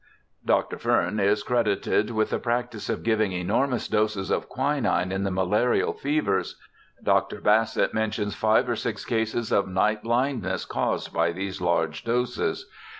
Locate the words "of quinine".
4.31-5.11